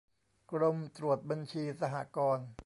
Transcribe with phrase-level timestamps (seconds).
[0.51, 2.47] กรมตรวจบัญชีสหกรณ์